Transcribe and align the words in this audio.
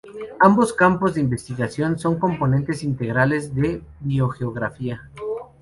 Ambos 0.39 0.73
campos 0.73 1.13
de 1.13 1.19
investigación 1.21 1.99
son 1.99 2.17
componentes 2.17 2.81
integrales 2.83 3.53
de 3.53 3.83
biogeografía. 3.99 5.11